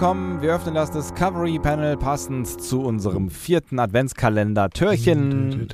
[0.00, 0.40] Willkommen.
[0.40, 5.66] Wir öffnen das Discovery Panel passend zu unserem vierten Adventskalender Türchen.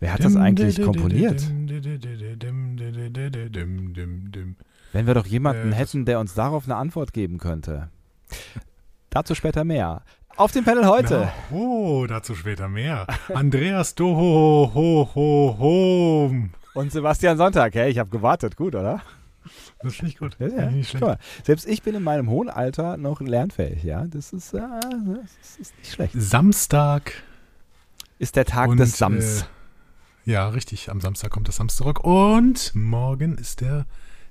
[0.00, 1.48] Wer hat das eigentlich komponiert?
[4.92, 7.88] Wenn wir doch jemanden hätten, der uns darauf eine Antwort geben könnte.
[9.10, 10.02] Dazu später mehr.
[10.36, 11.30] Auf dem Panel heute.
[11.52, 13.06] Na, oh, dazu später mehr.
[13.32, 16.34] Andreas Doho, ho, ho, ho.
[16.74, 17.76] Und Sebastian Sonntag.
[17.76, 18.56] Hey, ich habe gewartet.
[18.56, 19.02] Gut, oder?
[19.80, 20.36] Das finde ich gut.
[20.38, 20.68] Ja, ja.
[20.68, 23.82] ich nicht mal, selbst ich bin in meinem hohen Alter noch lernfähig.
[23.82, 26.14] Ja, das ist, äh, das ist nicht schlecht.
[26.16, 27.12] Samstag.
[28.18, 29.42] Ist der Tag und, des Sams.
[29.42, 30.90] Äh, ja, richtig.
[30.90, 32.04] Am Samstag kommt das Sams zurück.
[32.04, 33.86] Und morgen ist der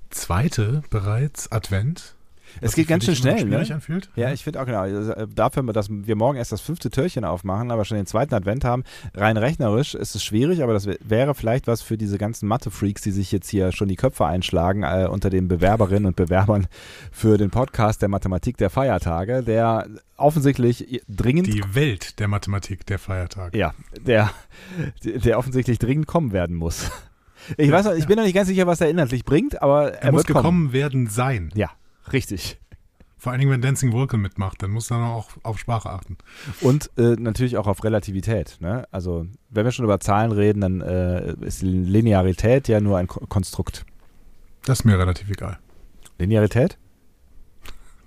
[0.10, 2.16] zweite bereits Advent.
[2.60, 3.60] Es geht ganz schön schnell, ne?
[3.74, 4.10] anfühlt.
[4.16, 4.80] Ja, ich finde auch genau.
[4.82, 8.34] Also, äh, Dafür, dass wir morgen erst das fünfte Türchen aufmachen, aber schon den zweiten
[8.34, 8.84] Advent haben,
[9.16, 13.02] rein rechnerisch ist es schwierig, aber das wär- wäre vielleicht was für diese ganzen Mathe-Freaks,
[13.02, 16.68] die sich jetzt hier schon die Köpfe einschlagen äh, unter den Bewerberinnen und Bewerbern
[17.12, 23.00] für den Podcast der Mathematik der Feiertage, der offensichtlich dringend Die Welt der Mathematik der
[23.00, 23.58] Feiertage.
[23.58, 23.74] ja,
[24.06, 24.30] der,
[25.04, 26.92] der offensichtlich dringend kommen werden muss.
[27.58, 30.12] Ich weiß ich bin noch nicht ganz sicher, was er inhaltlich bringt, aber er, Er
[30.12, 30.44] muss wird kommen.
[30.44, 31.52] gekommen werden sein.
[31.56, 31.72] Ja,
[32.12, 32.60] richtig.
[33.22, 36.18] Vor allen Dingen, wenn Dancing Vulcan mitmacht, dann muss er auch auf Sprache achten.
[36.60, 38.58] Und äh, natürlich auch auf Relativität.
[38.62, 38.88] Ne?
[38.90, 43.24] Also, wenn wir schon über Zahlen reden, dann äh, ist Linearität ja nur ein Ko
[43.28, 43.86] Konstrukt.
[44.66, 45.60] Das ist mir relativ egal.
[46.18, 46.80] Linearität?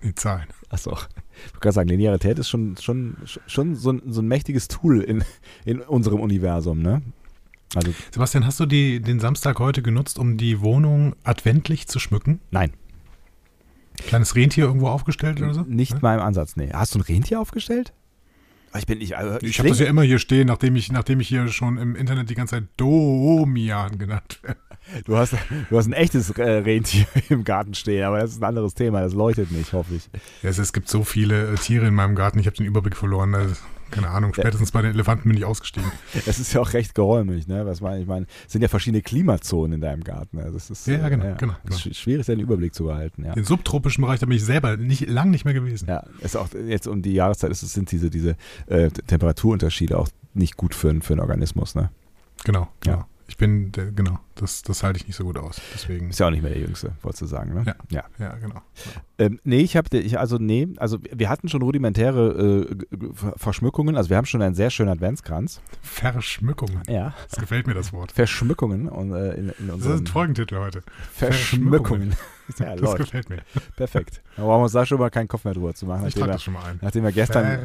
[0.03, 0.49] Die Zahlen.
[0.69, 0.91] Achso.
[0.91, 5.01] Ich wollte gerade sagen, Linearität ist schon, schon, schon so, ein, so ein mächtiges Tool
[5.01, 5.23] in,
[5.65, 6.83] in unserem Universum.
[6.83, 7.03] Ne?
[7.77, 12.41] Also, Sebastian, hast du die, den Samstag heute genutzt, um die Wohnung adventlich zu schmücken?
[12.51, 12.73] nein,
[14.07, 15.63] Kleines Rentier irgendwo aufgestellt oder so?
[15.63, 15.99] nicht Ne?
[16.03, 16.57] mal im Ansatz.
[16.57, 16.71] Nee.
[16.73, 17.93] Hast du ein Rentier aufgestellt?
[18.77, 19.13] Ich bin nicht.
[19.13, 21.95] Äh, Ich habe das ja immer hier stehen, nachdem ich, nachdem ich hier schon im
[21.95, 24.59] Internet die ganze Zeit Domian genannt werde.
[25.07, 25.35] Du, hast,
[25.71, 29.01] du hast ein echtes äh, Rentier im Garten stehen, aber das ist ein anderes Thema.
[29.01, 30.09] Das leuchtet nicht, hoffe ich.
[30.43, 32.97] Ja, es, es gibt so viele äh, Tiere in meinem Garten, ich habe den Überblick
[32.97, 33.35] verloren.
[33.35, 33.55] Also,
[33.91, 35.91] keine Ahnung, spätestens bei den Elefanten bin ich ausgestiegen.
[36.27, 37.65] Es ist ja auch recht geräumig, ne?
[37.67, 40.39] Was meine ich meine, es sind ja verschiedene Klimazonen in deinem Garten.
[40.41, 42.85] Also es ist, Ja, ja, genau, äh, genau, es ist sch- schwierig, seinen Überblick zu
[42.85, 43.33] behalten, ja.
[43.35, 45.87] Den subtropischen Bereich, da bin ich selber nicht, lang nicht mehr gewesen.
[45.89, 48.37] Ja, ist auch jetzt um die Jahreszeit ist, sind diese, diese
[48.67, 51.91] äh, Temperaturunterschiede auch nicht gut für, einen- für einen Organismus, ne?
[52.45, 52.97] Genau, genau.
[52.99, 53.07] Ja.
[53.29, 55.61] Ich bin, der, genau, das, das halte ich nicht so gut aus.
[55.75, 57.65] Deswegen, Ist ja auch nicht mehr der Jüngste, wolltest du sagen, ne?
[57.67, 57.75] Ja.
[57.91, 58.05] ja.
[58.19, 58.61] ja, genau.
[59.19, 62.99] Ähm, nee, ich habe, ich, also nee, also wir hatten schon rudimentäre äh,
[63.37, 65.61] Verschmückungen, also wir haben schon einen sehr schönen Adventskranz.
[65.83, 66.83] Verschmückungen.
[66.89, 67.15] Ja.
[67.31, 68.13] Das gefällt mir, das Wort.
[68.13, 70.83] Verschmückungen und, äh, in, in Das ist ein Folgentitel heute.
[71.13, 72.15] Verschmückungen.
[72.59, 73.39] ja, Das gefällt mir.
[73.77, 74.21] Perfekt.
[74.37, 76.21] Da brauchen wir uns da schon mal keinen Kopf mehr drüber zu machen, Ich nachdem
[76.21, 76.79] trage wir, das schon mal ein.
[76.83, 77.59] nachdem wir gestern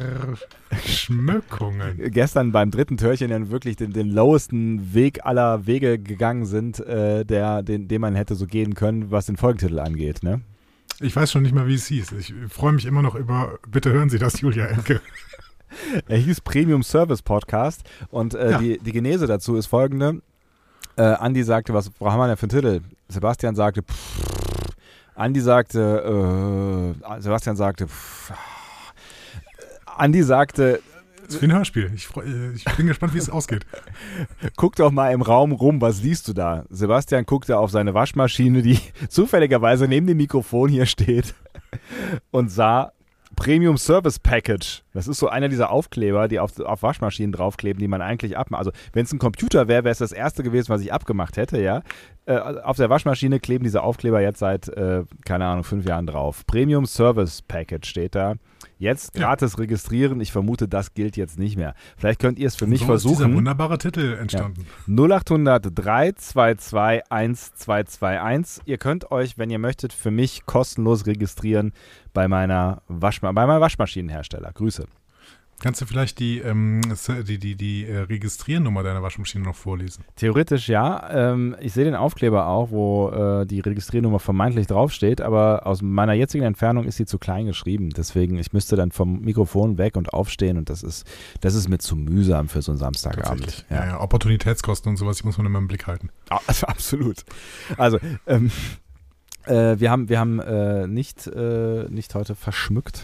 [0.70, 2.10] Verschmückungen.
[2.12, 7.24] gestern beim dritten Türchen dann wirklich den, den lowesten Weg aller Wege gegangen sind, äh,
[7.24, 10.22] der, den, den man hätte so gehen können, was den Folgentitel angeht.
[10.22, 10.40] Ne?
[11.00, 12.12] Ich weiß schon nicht mehr, wie es hieß.
[12.12, 15.00] Ich freue mich immer noch über, bitte hören Sie das, Julia Enke.
[16.08, 18.58] Er hieß Premium Service Podcast und äh, Ja.
[18.58, 20.20] die, die Genese dazu ist folgende.
[20.96, 22.80] Äh, Andi sagte, was brauchen wir denn für einen Titel?
[23.08, 24.18] Sebastian sagte, pff.
[25.14, 28.32] Andi sagte, äh, Sebastian sagte, pff.
[29.86, 30.80] Andi sagte,
[31.34, 31.90] ist wie ein Hörspiel.
[31.94, 33.66] Ich, freu, äh, ich bin gespannt, wie es ausgeht.
[34.56, 36.64] guck doch mal im Raum rum, was siehst du da?
[36.70, 41.34] Sebastian guckte auf seine Waschmaschine, die zufälligerweise neben dem Mikrofon hier steht
[42.30, 42.92] und sah
[43.36, 44.82] Premium Service Package.
[44.92, 48.58] Das ist so einer dieser Aufkleber, die auf, auf Waschmaschinen draufkleben, die man eigentlich abmacht.
[48.58, 51.60] Also, wenn es ein Computer wäre, wäre es das erste gewesen, was ich abgemacht hätte,
[51.60, 51.82] ja.
[52.30, 56.46] Äh, auf der Waschmaschine kleben diese Aufkleber jetzt seit, äh, keine Ahnung, fünf Jahren drauf.
[56.46, 58.34] Premium Service Package steht da.
[58.78, 59.22] Jetzt Ja.
[59.26, 60.20] gratis registrieren.
[60.20, 61.74] Ich vermute, das gilt jetzt nicht mehr.
[61.96, 63.34] Vielleicht könnt ihr es für mich so ist dieser versuchen.
[63.34, 64.64] wunderbare Titel entstanden.
[64.86, 68.62] 0800 322 1221.
[68.66, 71.72] Ihr könnt euch, wenn ihr möchtet, für mich kostenlos registrieren
[72.14, 74.52] bei meiner Waschma bei meinem Waschmaschinenhersteller.
[74.52, 74.86] Grüße.
[75.60, 76.80] Kannst du vielleicht die, ähm,
[77.28, 80.04] die, die, die äh, Registriernummer deiner Waschmaschine noch vorlesen?
[80.16, 81.08] Theoretisch ja.
[81.10, 86.14] Ähm, ich sehe den Aufkleber auch, wo äh, die Registriernummer vermeintlich draufsteht, aber aus meiner
[86.14, 87.90] jetzigen Entfernung ist sie zu klein geschrieben.
[87.90, 91.06] Deswegen, ich müsste dann vom Mikrofon weg und aufstehen und das ist,
[91.42, 93.66] das ist mir zu mühsam für so einen Samstagabend.
[93.68, 93.86] Ja.
[93.86, 96.08] ja, Opportunitätskosten und sowas, die muss man immer im Blick halten.
[96.30, 97.24] Also, absolut.
[97.76, 98.50] Also, ähm,
[99.46, 103.02] äh, wir haben, wir haben äh, nicht, äh, nicht heute verschmückt.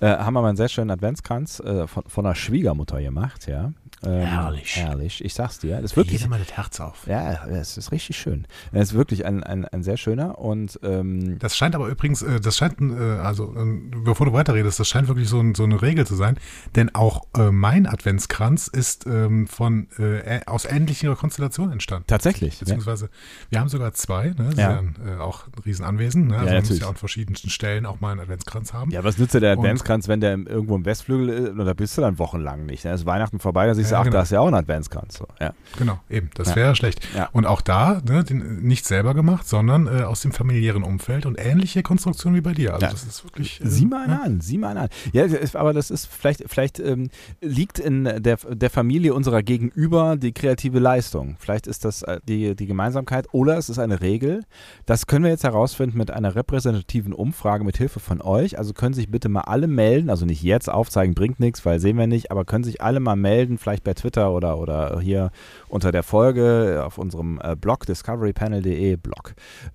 [0.00, 3.72] Äh, haben aber einen sehr schönen Adventskranz äh, von, von der Schwiegermutter gemacht, ja.
[4.04, 4.76] Ähm, herrlich.
[4.76, 5.76] Herrlich, ich sag's dir.
[5.76, 7.06] Das ist wirklich, Jeder mal das Herz auf.
[7.06, 8.46] Ja, es ist richtig schön.
[8.72, 12.40] Es ist wirklich ein, ein, ein sehr schöner und ähm, Das scheint aber übrigens, äh,
[12.40, 15.80] das scheint, äh, also äh, bevor du weiterredest, das scheint wirklich so, ein, so eine
[15.80, 16.36] Regel zu sein,
[16.74, 22.06] denn auch äh, mein Adventskranz ist ähm, von äh, aus ähnlicher Konstellation entstanden.
[22.06, 22.58] Tatsächlich.
[22.58, 23.10] Beziehungsweise, ja.
[23.50, 24.50] wir haben sogar zwei, ne?
[24.54, 24.76] Sie ja.
[24.76, 26.38] sind äh, auch ein Riesenanwesen, ne?
[26.38, 28.90] Also ja, man muss ja an verschiedensten Stellen auch mal einen Adventskranz haben.
[28.90, 32.02] Ja, was nützt dir der Adventskranz, wenn der irgendwo im Westflügel ist, da bist du
[32.02, 32.84] dann wochenlang nicht.
[32.84, 32.92] Ne?
[32.92, 34.16] Ist Weihnachten vorbei, da siehst du, ach, genau.
[34.16, 35.18] da ist ja auch ein Adventskranz.
[35.18, 35.26] So.
[35.40, 35.52] Ja.
[35.78, 36.30] Genau, eben.
[36.34, 36.74] Das wäre ja.
[36.74, 37.06] schlecht.
[37.14, 37.28] Ja.
[37.32, 41.82] Und auch da, ne, nicht selber gemacht, sondern äh, aus dem familiären Umfeld und ähnliche
[41.82, 42.74] Konstruktion wie bei dir.
[42.74, 42.92] Also ja.
[42.92, 43.60] das ist wirklich.
[43.60, 44.88] Äh, sieh mal einen an, sieh mal einen an.
[45.12, 45.24] Ja,
[45.54, 47.10] aber das ist vielleicht, vielleicht ähm,
[47.40, 51.36] liegt in der, der Familie unserer Gegenüber die kreative Leistung.
[51.38, 54.44] Vielleicht ist das äh, die, die Gemeinsamkeit oder es ist eine Regel.
[54.84, 58.58] Das können wir jetzt herausfinden mit einer repräsentativen Umfrage mit Hilfe von euch.
[58.58, 61.98] Also können sich bitte mal alle melden, also nicht jetzt aufzeigen, bringt nichts, weil sehen
[61.98, 65.30] wir nicht, aber können sich alle mal melden, vielleicht bei Twitter oder oder, hier
[65.68, 69.34] unter der Folge auf unserem äh, Blog discoverypanel.de Blog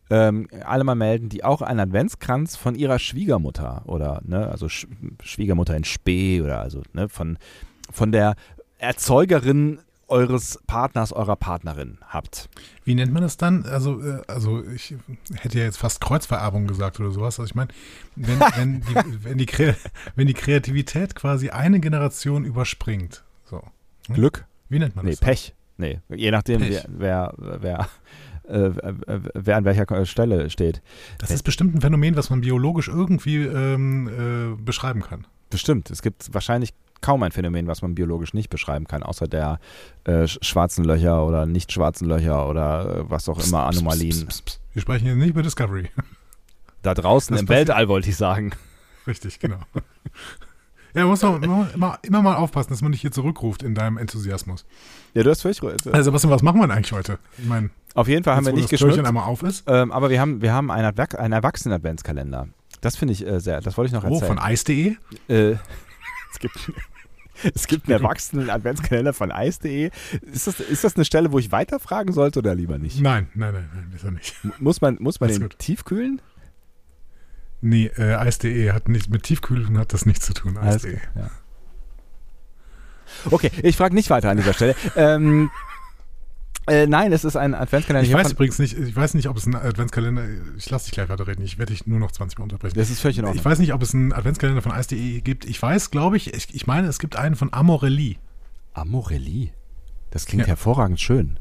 [0.09, 4.87] ähm, alle mal melden, die auch einen Adventskranz von ihrer Schwiegermutter oder ne, also Sch
[5.21, 7.37] Schwiegermutter in Spee oder also ne, von,
[7.91, 8.35] von der
[8.77, 9.79] Erzeugerin
[10.11, 12.49] eures Partners, eurer Partnerin habt.
[12.83, 13.65] Wie nennt man das dann?
[13.65, 14.93] Also, äh, also ich
[15.35, 17.39] hätte ja jetzt fast Kreuzvererbung gesagt oder sowas.
[17.39, 17.69] Also ich meine,
[18.15, 19.73] wenn, wenn, die, wenn, die
[20.15, 23.23] wenn die Kreativität quasi eine Generation überspringt.
[23.45, 23.63] So.
[24.07, 24.15] Ne?
[24.15, 24.45] Glück?
[24.69, 25.21] Wie nennt man nee, das?
[25.21, 25.55] Nee, Pech.
[25.77, 26.85] Nee, je nachdem, Pech.
[26.87, 27.87] wer, wer,
[28.47, 28.93] wer, äh,
[29.33, 30.81] wer an welcher Stelle steht.
[31.17, 35.25] Das ist bestimmt ein Phänomen, was man biologisch irgendwie ähm, äh, beschreiben kann.
[35.49, 35.89] Bestimmt.
[35.89, 39.59] Es gibt wahrscheinlich kaum ein Phänomen, was man biologisch nicht beschreiben kann, außer der
[40.05, 44.27] äh, schwarzen Löcher oder nicht schwarzen Löcher oder äh, was auch psst, immer, Anomalien.
[44.27, 45.89] Psst, psst, Wir sprechen hier nicht über Discovery.
[46.83, 48.51] Da draußen das im Weltall wollte ich sagen.
[49.07, 49.59] Richtig, genau.
[50.93, 53.97] Ja, muss man immer, immer, immer, mal aufpassen, dass man nicht hier zurückruft in deinem
[53.97, 54.65] Enthusiasmus.
[55.13, 55.87] Ja, du hast völlig recht.
[55.87, 57.17] Also, Sebastian, was machen wir denn eigentlich heute?
[57.37, 58.99] Ich mein, Auf jeden Fall haben wir nicht geschmückt.
[59.05, 59.63] einmal auf ist.
[59.67, 62.47] Ähm, aber wir haben, wir haben einen, einen Erwachsenen-Adventskalender.
[62.81, 64.23] Das finde ich äh, sehr, das wollte ich noch erzählen.
[64.23, 64.95] Oh, von Eis.de?
[65.27, 65.51] Äh,
[66.31, 66.71] es gibt...
[67.55, 69.89] Es gibt einen Erwachsenen-Adventskalender von Eis.de.
[70.31, 72.99] Ist das, ist das eine Stelle, wo ich weiterfragen sollte oder lieber nicht?
[73.01, 74.35] Nein, nein, nein, nein ist er nicht.
[74.59, 75.57] Muss man, muss man den gut.
[75.57, 76.21] tiefkühlen?
[77.61, 80.57] Nee, äh, Eis.de hat nichts mit Tiefkühlung hat das nichts zu tun.
[80.57, 80.97] Eis.de.
[81.15, 81.29] Ja.
[83.29, 84.75] Okay, ich frage nicht weiter an dieser Stelle.
[84.95, 85.51] ähm,
[86.67, 88.07] äh, nein, es ist ein Adventskalender.
[88.07, 90.23] Ich weiß übrigens nicht, ich weiß nicht, ob es ein Adventskalender,
[90.57, 92.77] ich lasse dich gleich weiter reden, ich werde dich nur noch 20 Mal unterbrechen.
[92.77, 93.39] Das ist völlig in Ordnung.
[93.39, 95.45] Ich weiß nicht, ob es einen Adventskalender von Eis.de gibt.
[95.45, 98.17] Ich weiß, glaube ich, ich, ich, meine, es gibt einen von Amorelli.
[98.73, 99.51] Amorelli?
[100.11, 100.47] Das klingt ja.
[100.47, 101.37] hervorragend schön.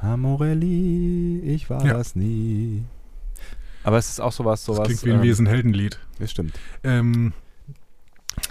[0.00, 1.94] Amorelli, ich war ja.
[1.94, 2.84] das nie.
[3.88, 4.86] Aber es ist auch sowas, sowas.
[4.86, 5.98] Das klingt wie ein ähm, Wesenheldenlied.
[6.18, 6.52] Das stimmt.
[6.84, 7.32] Ähm,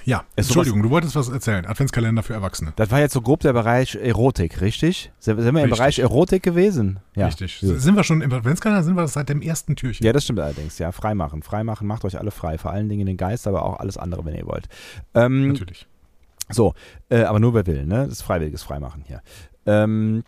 [0.03, 1.67] ja, es Entschuldigung, du wolltest was erzählen.
[1.67, 2.73] Adventskalender für Erwachsene.
[2.75, 5.11] Das war jetzt so grob der Bereich Erotik, richtig?
[5.19, 7.01] Sind, wir im Bereich Erotik gewesen?
[7.15, 7.27] Ja.
[7.27, 7.61] Richtig.
[7.61, 7.77] Ja.
[7.77, 8.83] Sind wir schon im Adventskalender?
[8.83, 10.07] Sind wir seit dem ersten Türchen?
[10.07, 10.79] Ja, das stimmt allerdings.
[10.79, 11.43] Ja, freimachen.
[11.43, 12.57] Freimachen, macht euch alle frei.
[12.57, 14.67] Vor allen Dingen den Geist, aber auch alles andere, wenn ihr wollt.
[15.13, 15.85] Ähm, Natürlich.
[16.49, 16.73] So,
[17.09, 18.05] äh, aber nur wer will, ne?
[18.05, 19.21] Das ist freiwilliges Freimachen hier.
[19.67, 20.23] Ähm,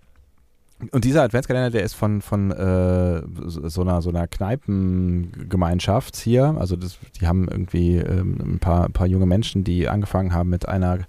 [0.92, 6.56] und dieser Adventskalender, der ist von, von äh, so einer, so einer Kneipengemeinschaft hier.
[6.58, 10.50] Also das, die haben irgendwie ähm, ein, paar, ein paar junge Menschen, die angefangen haben
[10.50, 11.00] mit einer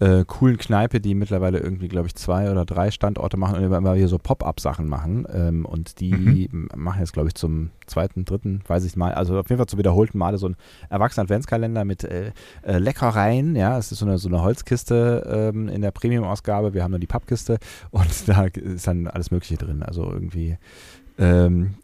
[0.00, 3.94] äh, coolen Kneipe, die mittlerweile irgendwie, glaube ich, zwei oder drei Standorte machen und immer
[3.94, 5.26] hier so Pop-up-Sachen machen.
[5.32, 6.68] Ähm, und die mhm.
[6.74, 9.78] machen jetzt, glaube ich, zum zweiten, dritten, weiß ich mal, also auf jeden Fall zum
[9.78, 10.56] wiederholten Male so ein
[10.90, 12.32] Erwachsenen-Adventskalender mit äh,
[12.62, 13.56] äh, Leckereien.
[13.56, 16.74] Ja, es ist so eine, so eine Holzkiste ähm, in der Premium-Ausgabe.
[16.74, 17.58] Wir haben nur die Pappkiste
[17.90, 19.82] und da ist dann alles Mögliche drin.
[19.82, 20.58] Also irgendwie
[21.18, 21.74] ähm,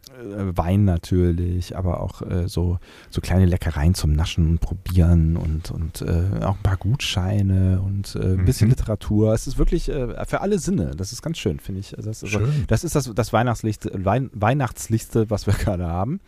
[0.55, 6.01] Wein natürlich, aber auch äh, so, so kleine Leckereien zum Naschen und Probieren und, und
[6.01, 8.71] äh, auch ein paar Gutscheine und äh, ein bisschen mhm.
[8.71, 9.33] Literatur.
[9.33, 10.91] Es ist wirklich äh, für alle Sinne.
[10.95, 11.97] Das ist ganz schön, finde ich.
[11.97, 16.19] Also das, ist, also, das, ist das, das Weihnachtslichste, Wein, Weihnachtslichste, was wir gerade haben.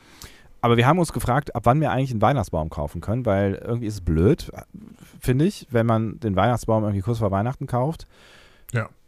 [0.62, 3.88] Aber wir haben uns gefragt, ab wann wir eigentlich einen Weihnachtsbaum kaufen können, weil irgendwie
[3.88, 4.50] ist es blöd,
[5.20, 8.08] finde ich, wenn man den Weihnachtsbaum irgendwie kurz vor Weihnachten kauft.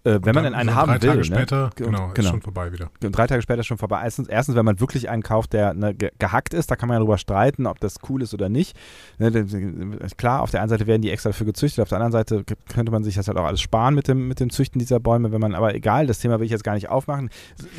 [0.06, 1.10] Äh, wenn man denn einen haben drei will.
[1.10, 1.24] Tage ne?
[1.26, 2.14] später, Ge- genau, genau.
[2.14, 2.90] ist schon vorbei wieder.
[3.02, 4.02] drei Tage später ist schon vorbei.
[4.04, 6.96] Erstens, erstens, wenn man wirklich einen kauft, der ne, ge gehackt ist, da kann man
[6.96, 8.78] ja drüber streiten, ob das cool ist oder nicht.
[9.18, 12.12] Ne, ist klar, auf der einen Seite werden die extra dafür gezüchtet, auf der anderen
[12.12, 15.00] Seite könnte man sich das halt auch alles sparen mit dem, mit dem Züchten dieser
[15.00, 17.30] Bäume, wenn man, aber egal, das Thema will ich jetzt gar nicht aufmachen.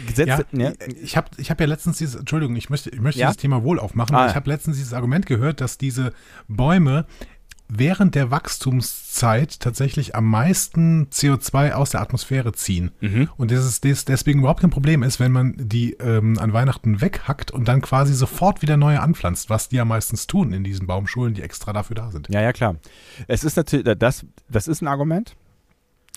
[0.09, 0.75] Gesetze, Ja, ne?
[1.01, 3.29] ich habe ich hab ja letztens dieses, Entschuldigung, ich möchte, ich möchte Ja?
[3.29, 6.13] dieses Thema wohl aufmachen, Ah, ich habe letztens dieses Argument gehört, dass diese
[6.49, 7.07] Bäume
[7.69, 12.93] während der Wachstumszeit tatsächlich am meisten CO2 aus der Atmosphäre ziehen.
[13.01, 13.29] Mhm.
[13.37, 17.01] Und das ist des, deswegen überhaupt kein Problem ist, wenn man die ähm, an Weihnachten
[17.01, 20.87] weghackt und dann quasi sofort wieder neue anpflanzt, was die ja meistens tun in diesen
[20.87, 22.29] Baumschulen, die extra dafür da sind.
[22.31, 22.77] Ja, ja, klar.
[23.29, 25.37] Es ist natürlich, das, das ist ein Argument.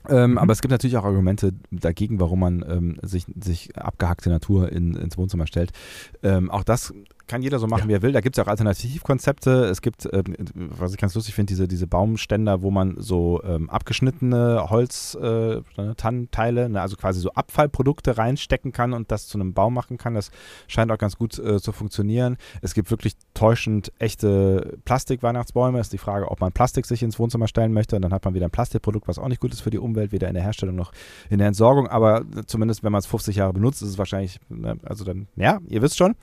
[0.07, 0.37] Ähm, Mhm.
[0.37, 4.95] Aber es gibt natürlich auch Argumente dagegen, warum man ähm, sich, sich abgehackte Natur in,
[4.95, 5.71] ins Wohnzimmer stellt.
[6.23, 6.93] Ähm, auch das
[7.29, 7.87] kann jeder so machen, Ja.
[7.87, 8.11] wie er will.
[8.11, 9.65] Da gibt es auch Alternativkonzepte.
[9.65, 13.69] Es gibt, ähm, was ich ganz lustig finde, diese, diese Baumständer, wo man so ähm,
[13.69, 15.95] abgeschnittene Holz, äh, ne,
[16.69, 20.15] ne, also quasi so Abfallprodukte reinstecken kann und das zu einem Baum machen kann.
[20.15, 20.31] Das
[20.67, 22.37] scheint auch ganz gut äh, zu funktionieren.
[22.61, 25.79] Es gibt wirklich täuschend echte Plastik-Weihnachtsbäume.
[25.79, 27.95] Ist die Frage, ob man Plastik sich ins Wohnzimmer stellen möchte.
[27.95, 30.11] Und dann hat man wieder ein Plastikprodukt, was auch nicht gut ist für die Umwelt,
[30.11, 30.91] weder in der Herstellung noch
[31.29, 31.87] in der Entsorgung.
[31.87, 35.59] Aber zumindest, wenn man es 50 Jahre benutzt, ist es wahrscheinlich, ne, also dann, ja,
[35.67, 36.15] ihr wisst schon.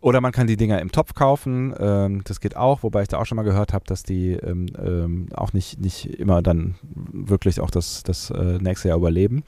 [0.00, 1.74] Oder man kann die Dinger im Topf kaufen.
[1.78, 4.66] Ähm, das geht auch, wobei ich da auch schon mal gehört habe, dass die ähm,
[4.78, 9.44] ähm, auch nicht, nicht immer dann wirklich auch das, das äh, nächste Jahr überleben.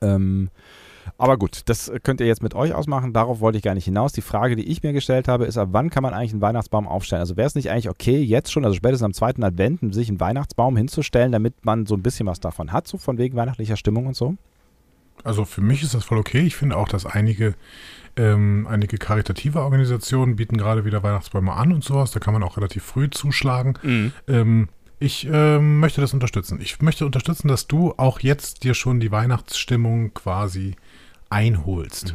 [0.00, 0.50] Ähm,
[1.16, 3.12] aber gut, das könnt ihr jetzt mit euch ausmachen.
[3.12, 4.12] Darauf wollte ich gar nicht hinaus.
[4.12, 6.86] Die Frage, die ich mir gestellt habe, ist, ab wann kann man eigentlich einen Weihnachtsbaum
[6.86, 7.20] aufstellen?
[7.20, 10.20] Also wäre es nicht eigentlich okay, jetzt schon, also spätestens am zweiten Advent, sich einen
[10.20, 14.06] Weihnachtsbaum hinzustellen, damit man so ein bisschen was davon hat, so von wegen weihnachtlicher Stimmung
[14.06, 14.36] und so?
[15.24, 16.40] Also für mich ist das voll okay.
[16.40, 17.54] Ich finde auch, dass einige,
[18.16, 22.10] ähm, einige karitative Organisationen bieten gerade wieder Weihnachtsbäume an und sowas.
[22.10, 23.74] Da kann man auch relativ früh zuschlagen.
[24.26, 24.68] Ähm,
[25.00, 26.60] ich ähm, möchte das unterstützen.
[26.60, 30.74] Ich möchte unterstützen, dass du auch jetzt dir schon die Weihnachtsstimmung quasi
[31.30, 32.14] einholst.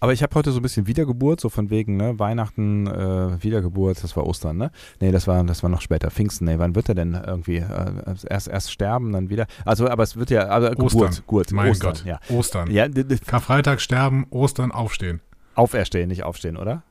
[0.00, 4.02] Aber ich habe heute so ein bisschen Wiedergeburt, so von wegen, ne, Weihnachten, äh, Wiedergeburt,
[4.02, 4.70] das war Ostern, ne?
[5.00, 7.58] Nee, das war, das war noch später, Pfingsten, nee, wann wird er denn irgendwie?
[7.58, 9.46] Äh, erst, erst sterben, dann wieder.
[9.64, 10.86] Also, aber es wird ja, also Ostern.
[10.86, 12.04] Geburt, Geburt, mein Ostern, Gott.
[12.04, 12.20] ja.
[12.28, 12.70] Ostern.
[12.70, 12.86] Ja,
[13.26, 15.20] Karfreitag sterben, Ostern aufstehen.
[15.54, 16.82] auferstehen, nicht aufstehen, oder?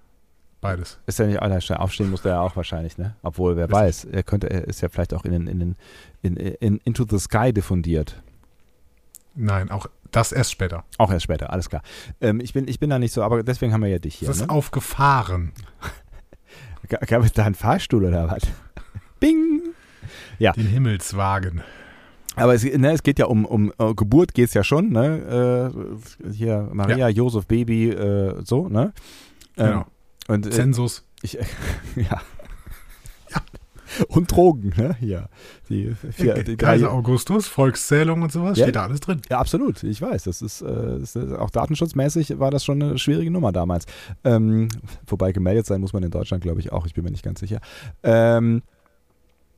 [0.62, 0.98] Beides.
[1.06, 3.16] Ist ja nicht einer aufstehen musste er auch wahrscheinlich, ne?
[3.22, 3.80] Obwohl, wer Richtig.
[3.80, 5.76] weiß, er könnte, er ist ja vielleicht auch in den, in den,
[6.24, 8.16] in, in, into the sky diffundiert.
[9.36, 10.84] Nein, auch das erst später.
[10.98, 11.82] Auch erst später, alles klar.
[12.22, 14.28] Ähm, ich, bin, ich bin da nicht so, aber deswegen haben wir ja dich hier.
[14.28, 14.50] das ist Ne?
[14.50, 15.52] aufgefahren.
[16.90, 18.44] Ga- Gab es da einen Fahrstuhl oder was?
[19.20, 19.62] Bing!
[20.40, 20.52] Ja.
[20.54, 21.62] Den Himmelswagen.
[22.38, 25.72] Aber es, ne, es geht ja um, um äh, Geburt, geht es ja schon, ne?
[26.26, 28.94] Äh, hier Maria, Josef, Baby, äh, so, ne?
[29.58, 29.86] Ähm, Genau.
[30.28, 31.04] Und, äh, Zensus.
[31.22, 31.34] ich,
[31.96, 32.22] ja.
[34.08, 34.96] Und Drogen, ne?
[35.00, 35.30] Hier.
[35.70, 38.66] Die, vier, die drei, Kaiser Augustus, Volkszählung und sowas, Ja.
[38.66, 39.22] steht da alles drin.
[39.30, 39.84] Ja, absolut.
[39.84, 40.24] Ich weiß.
[40.24, 43.86] Das ist, äh, das ist auch datenschutzmäßig war das schon eine schwierige Nummer damals.
[44.24, 44.68] Ähm,
[45.08, 46.86] wobei gemeldet sein muss man in Deutschland, glaube ich, auch.
[46.86, 47.60] Ich bin mir nicht ganz sicher.
[48.04, 48.62] Ähm,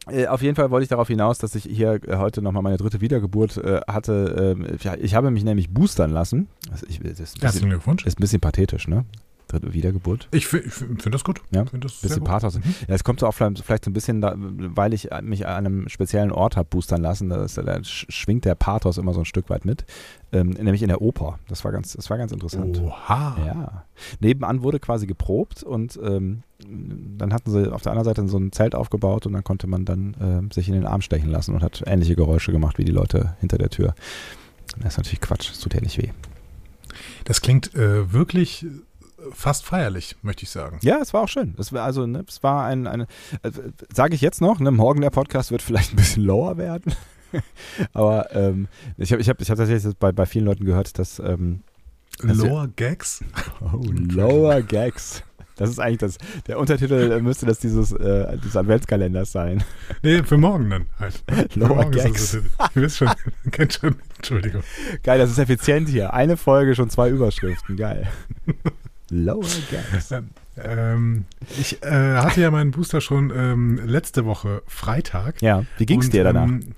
[0.09, 2.77] äh, auf jeden Fall wollte ich darauf hinaus, dass ich hier äh, heute nochmal meine
[2.77, 4.55] dritte Wiedergeburt äh, hatte.
[4.57, 6.47] Ähm, ja, ich habe mich nämlich boostern lassen.
[6.71, 8.05] Das, ich, das ist, ein bisschen, Herzlichen Glückwunsch.
[8.05, 9.03] ist ein bisschen pathetisch, ne?
[9.47, 10.27] Dritte Wiedergeburt.
[10.31, 11.41] Ich ich finde das gut.
[11.51, 12.23] Ja, find das Bisschen.
[12.23, 12.55] Pathos.
[12.57, 12.63] Mhm.
[12.87, 15.65] Ja, es kommt so auch vielleicht, vielleicht so ein bisschen, da, weil ich mich an
[15.65, 19.21] einem speziellen Ort habe boostern lassen, da, ist, da sch- schwingt der Pathos immer so
[19.21, 19.85] ein Stück weit mit.
[20.33, 21.39] Ähm, nämlich in der Oper.
[21.47, 22.81] Das war ganz, das war ganz interessant.
[22.83, 23.37] Oha.
[23.45, 23.83] Ja.
[24.19, 28.51] Nebenan wurde quasi geprobt und ähm, dann hatten sie auf der anderen Seite so ein
[28.51, 31.63] Zelt aufgebaut und dann konnte man dann ähm, sich in den Arm stechen lassen und
[31.63, 33.95] hat ähnliche Geräusche gemacht wie die Leute hinter der Tür.
[34.79, 36.09] Das ist natürlich Quatsch, es tut ja nicht weh.
[37.25, 38.69] Das klingt äh, wirklich äh,
[39.33, 40.79] fast feierlich, möchte ich sagen.
[40.81, 41.55] Ja, es war auch schön.
[41.57, 43.03] Es war also, ne, es war ein, eine,
[43.43, 43.51] äh,
[43.93, 46.93] sage ich jetzt noch, ne, morgen der Podcast wird vielleicht ein bisschen lower werden.
[47.93, 48.67] Aber ähm,
[48.97, 51.61] ich habe ich hab, ich hab tatsächlich bei, bei vielen Leuten gehört, dass ähm,
[52.21, 53.23] Das ist ja- Lower Gags.
[53.61, 55.23] oh, Lower Gags.
[55.57, 59.63] Das ist eigentlich das, der Untertitel äh, müsste das dieses, äh, dieses Adventskalenders sein.
[60.03, 61.23] Nee, für morgen dann halt.
[61.55, 62.31] Lower morgen ist Gags.
[62.31, 63.09] das das- Ihr wisst schon,
[63.51, 63.95] kennt schon.
[64.17, 64.61] Entschuldigung.
[65.01, 66.13] Geil, das ist effizient hier.
[66.13, 67.75] Eine Folge, schon zwei Überschriften.
[67.75, 68.07] Geil.
[69.09, 70.13] Lower Gags.
[70.57, 71.25] Ähm,
[71.59, 75.41] ich äh, hatte ja meinen Booster schon ähm, letzte Woche Freitag.
[75.41, 76.47] Ja, wie ging's Und, dir danach?
[76.47, 76.73] Ähm,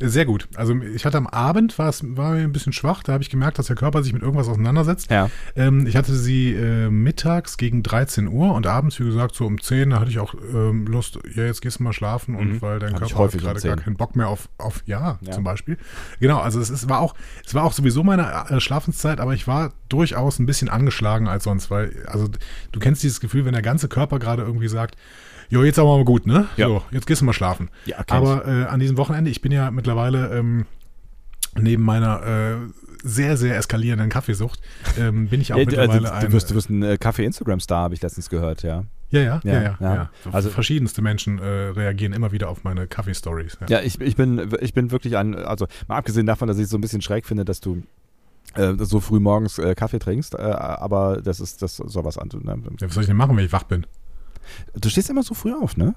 [0.00, 0.48] sehr gut.
[0.56, 3.30] Also ich hatte am Abend, war es war mir ein bisschen schwach, da habe ich
[3.30, 5.10] gemerkt, dass der Körper sich mit irgendwas auseinandersetzt.
[5.10, 5.30] ja.
[5.56, 9.60] Ähm, ich hatte sie äh, mittags gegen 13 Uhr und abends, wie gesagt, so um
[9.60, 12.62] 10, da hatte ich auch ähm, Lust, ja, jetzt gehst du mal schlafen und Mhm.
[12.62, 13.76] weil dein Hab Körper hat gerade gar 10.
[13.84, 15.32] keinen Bock mehr auf, auf ja, Ja.
[15.32, 15.76] zum Beispiel.
[16.20, 17.14] Genau, also es, ist, war auch,
[17.46, 21.44] es war auch sowieso meine äh, Schlafenszeit, aber ich war durchaus ein bisschen angeschlagen als
[21.44, 22.28] sonst, weil, also
[22.72, 24.96] du kennst dieses Gefühl, wenn der ganze Körper gerade irgendwie sagt,
[25.50, 26.46] Jo, jetzt aber mal gut, ne?
[26.56, 26.66] Ja.
[26.68, 27.70] So, jetzt gehst du mal schlafen.
[27.86, 30.66] Ja, kenn Aber äh, an diesem Wochenende, ich bin ja mittlerweile ähm,
[31.56, 32.56] neben meiner äh,
[33.02, 34.60] sehr, sehr eskalierenden Kaffeesucht
[34.98, 36.26] ähm, bin ich auch Ja, mittlerweile du, ein.
[36.26, 38.84] du wirst, du wirst ein äh, Kaffee-Instagram-Star, habe ich letztens gehört, ja.
[39.10, 39.94] ja, ja, ja, Ja, ja, ja.
[39.94, 40.10] ja.
[40.32, 43.58] Also- verschiedenste Menschen äh, reagieren immer wieder auf meine Kaffee-Stories.
[43.62, 43.66] Ja.
[43.78, 46.70] Ja, ich, ich, bin, ich bin wirklich ein, also mal abgesehen davon, dass ich es
[46.70, 47.82] so ein bisschen schräg finde, dass du
[48.54, 52.30] äh, so früh morgens äh, Kaffee trinkst, äh, aber das ist das sowas an.
[52.42, 52.58] Ne?
[52.80, 53.86] Ja, was soll ich denn machen, wenn ich wach bin?
[54.74, 55.94] Du stehst immer so früh auf, ne?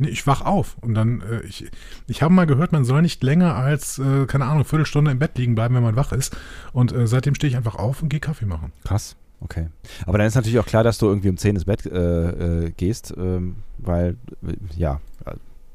[0.00, 1.68] Nee, ich wach auf und dann, äh, ich,
[2.06, 5.36] ich habe mal gehört, man soll nicht länger als, äh, keine Ahnung, Viertelstunde im Bett
[5.36, 6.36] liegen bleiben, wenn man wach ist.
[6.72, 8.72] Und äh, seitdem stehe ich einfach auf und gehe Kaffee machen.
[8.84, 9.16] Krass.
[9.40, 9.68] Okay.
[10.06, 12.70] Aber dann ist natürlich auch klar, dass du irgendwie um 10 ins Bett äh, äh,
[12.70, 15.00] gehst, ähm, weil, äh, ja.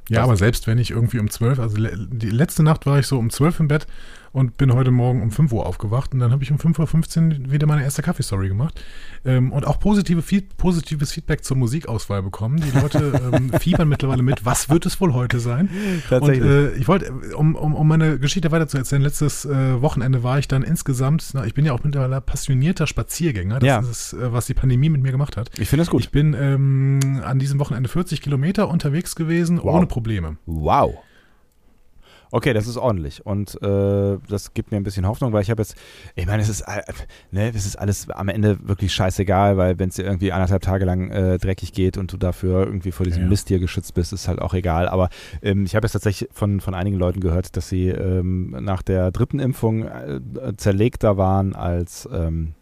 [0.09, 3.07] Ja, aber selbst wenn ich irgendwie um 12, also le die letzte Nacht war ich
[3.07, 3.87] so um 12 im Bett
[4.33, 7.51] und bin heute Morgen um 5 Uhr aufgewacht und dann habe ich um 5.15 Uhr
[7.51, 8.83] wieder meine erste Kaffeestory gemacht
[9.25, 10.21] ähm, und auch positive
[10.57, 12.57] positives Feedback zur Musikauswahl bekommen.
[12.59, 15.69] Die Leute ähm, fiebern mittlerweile mit, was wird es wohl heute sein?
[16.09, 20.23] Und äh, ich wollte, um, um, um meine Geschichte weiter zu erzählen, letztes äh, Wochenende
[20.23, 23.79] war ich dann insgesamt, na, ich bin ja auch mittlerweile passionierter Spaziergänger, das Ja.
[23.79, 25.51] ist äh, was die Pandemie mit mir gemacht hat.
[25.59, 26.01] ich finde es gut.
[26.01, 29.75] Ich bin ähm, an diesem Wochenende 40 Kilometer unterwegs gewesen, Wow.
[29.75, 30.37] ohne Probleme.
[30.47, 30.95] Wow.
[32.35, 35.61] Okay, das ist ordentlich und äh, das gibt mir ein bisschen Hoffnung, weil ich habe
[35.61, 35.75] jetzt,
[36.15, 36.81] ich meine, es ist, äh,
[37.29, 40.83] ne, es ist alles am Ende wirklich scheißegal, weil wenn es dir irgendwie anderthalb Tage
[40.83, 43.29] lang äh, dreckig geht und du dafür irgendwie vor diesem Ja.
[43.29, 44.87] Mist hier geschützt bist, ist halt auch egal.
[44.87, 45.09] Aber
[45.43, 49.11] ähm, ich habe jetzt tatsächlich von, von einigen Leuten gehört, dass sie ähm, nach der
[49.11, 50.19] dritten Impfung äh,
[50.57, 52.55] zerlegter waren als, ähm,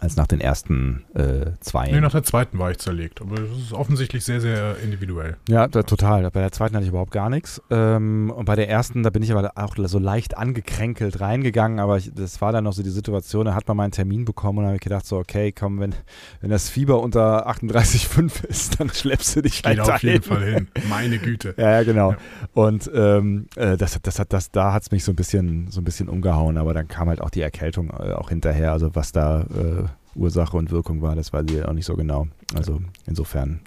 [0.00, 1.90] als nach den ersten äh, zwei.
[1.90, 5.36] Nee, nach der zweiten war ich zerlegt, aber das ist offensichtlich sehr, sehr individuell.
[5.48, 6.30] Ja, da, total.
[6.30, 7.62] Bei der zweiten hatte ich überhaupt gar nichts.
[7.70, 11.80] Ähm, und bei der ersten, da bin ich aber auch so leicht angekränkelt reingegangen.
[11.80, 14.58] Aber ich, das war dann noch so die Situation, da hat man meinen Termin bekommen
[14.58, 15.94] und habe ich gedacht, so, okay, komm, wenn,
[16.40, 20.38] wenn das Fieber unter 38,5 ist, dann schleppst du dich Geht halt auf jeden dahin.
[20.38, 20.68] Fall hin.
[20.88, 21.54] Meine Güte.
[21.56, 22.12] Ja, ja, genau.
[22.12, 22.18] Ja.
[22.52, 25.80] Und ähm, äh, das, das hat, das, da hat es mich so ein bisschen, so
[25.80, 28.72] ein bisschen umgehauen, aber dann kam halt auch die Erkältung äh, auch hinterher.
[28.72, 29.85] Also was da äh,
[30.16, 32.28] Ursache und Wirkung war, das weiß ich auch nicht so genau.
[32.54, 33.60] Also insofern,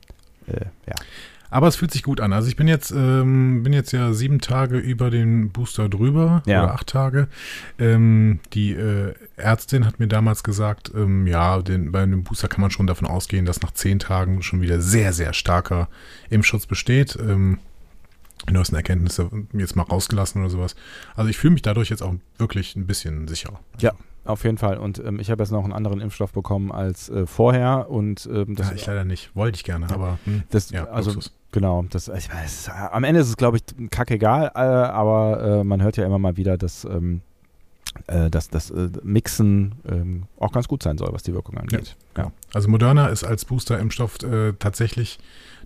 [0.47, 0.95] äh, ja.
[1.51, 2.31] Aber es fühlt sich gut an.
[2.31, 6.63] Also ich bin jetzt, ähm, bin jetzt ja sieben Tage über den Booster drüber Ja.
[6.63, 7.27] oder acht Tage.
[7.79, 12.61] Ähm, die äh, Ärztin hat mir damals gesagt, ähm, ja, den, bei einem Booster kann
[12.61, 15.89] man schon davon ausgehen, dass nach zehn Tagen schon wieder sehr, sehr starker
[16.29, 17.17] Impfschutz besteht.
[17.19, 17.57] Ähm,
[18.47, 20.75] die neuesten Erkenntnisse jetzt mal rausgelassen oder sowas.
[21.15, 23.59] Also ich fühle mich dadurch jetzt auch wirklich ein bisschen sicherer.
[23.79, 23.93] Ja,
[24.25, 24.77] auf jeden Fall.
[24.77, 27.89] Und ähm, ich habe jetzt noch einen anderen Impfstoff bekommen als äh, vorher.
[27.89, 29.35] Und ähm, das, ja, ich leider nicht.
[29.35, 31.33] Wollte ich gerne, aber hm, das ja, also Luxus.
[31.51, 35.81] genau, das, ich weiß, am Ende ist es, glaube ich, kackegal, äh, aber äh, man
[35.81, 37.21] hört ja immer mal wieder, dass, ähm,
[38.07, 41.95] äh, dass das äh, Mixen ähm, auch ganz gut sein soll, was die Wirkung angeht.
[42.13, 42.31] Genau.
[42.53, 45.19] Also Moderna ist als Booster-Impfstoff äh, tatsächlich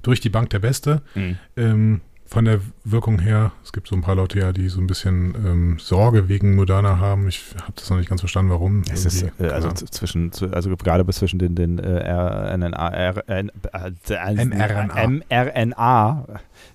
[0.03, 1.01] durch die Bank der beste.
[1.15, 1.37] Mhm.
[1.57, 2.01] Ähm,
[2.33, 5.35] von der Wirkung her, es gibt so ein paar Leute ja, die so ein bisschen
[5.35, 7.27] ähm, Sorge wegen Moderna haben.
[7.27, 8.81] Ich habe das noch nicht ganz verstanden, warum.
[8.91, 12.57] Es ist, äh, also z- zwischen, also gerade bis zwischen den, den äh, äh,
[14.45, 15.07] mRNA.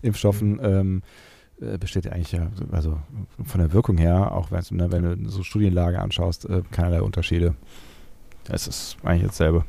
[0.02, 1.02] mRNA-Impfstoffen ähm,
[1.60, 2.98] äh, besteht ja eigentlich ja, also
[3.44, 7.54] von der Wirkung her, auch wenn, ne, wenn du so Studienlage anschaust, äh, keinerlei Unterschiede.
[8.48, 9.64] Es ist eigentlich dasselbe.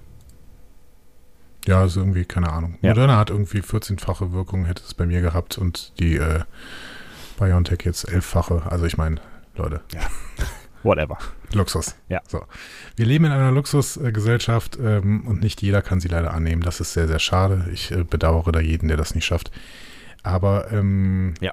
[1.69, 2.79] Ja, ist irgendwie, keine Ahnung.
[2.82, 2.89] Ja.
[2.89, 6.39] Moderna hat irgendwie 14-fache Wirkung, hätte es bei mir gehabt und die äh,
[7.39, 8.67] BioNTech jetzt 11-fache.
[8.67, 9.17] Also ich meine,
[9.55, 9.82] Leute,
[10.84, 11.17] Whatever.
[11.53, 11.95] Luxus.
[12.08, 12.21] Ja.
[12.27, 12.41] So.
[12.95, 16.63] Wir leben in einer Luxusgesellschaft ähm, und nicht jeder kann sie leider annehmen.
[16.63, 17.67] Das ist sehr, sehr schade.
[17.71, 19.51] Ich äh, bedauere da jeden, der das nicht schafft.
[20.23, 21.51] Aber ähm, Ja.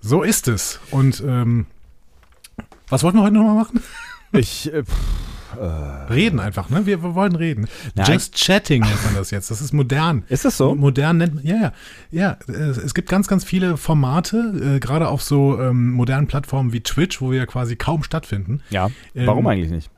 [0.00, 0.78] so ist es.
[0.90, 1.64] Und ähm,
[2.88, 3.82] was wollten wir heute nochmal machen?
[4.32, 4.82] Ich, äh,
[5.58, 6.86] äh, Reden einfach, ne?
[6.86, 7.68] Wir, wir wollen reden.
[7.94, 8.06] Nein.
[8.12, 9.50] Just chatting nennt man das jetzt.
[9.50, 10.24] Das ist modern.
[10.28, 10.74] ist das so?
[10.74, 11.72] Modern nennt man, ja, ja,
[12.10, 12.36] ja.
[12.46, 17.20] Es, gibt ganz, ganz viele Formate, äh, gerade auf so ähm, modernen Plattformen wie Twitch,
[17.20, 18.60] wo wir ja quasi kaum stattfinden.
[18.70, 18.90] Ja.
[19.14, 19.90] Ähm, Warum eigentlich nicht?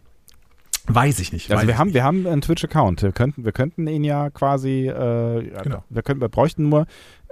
[0.88, 1.51] Weiß ich nicht.
[1.51, 1.95] Also wir haben, nicht.
[1.95, 3.03] wir haben einen Twitch-Account.
[3.03, 5.83] Wir könnten, wir könnten ihn ja quasi, äh, Genau.
[5.90, 6.87] wir, könnten, wir bräuchten nur